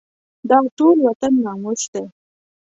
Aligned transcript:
دا 0.49 0.57
ټول 0.77 0.97
وطن 1.07 1.33
ناموس 1.45 1.81
دی. 1.93 2.03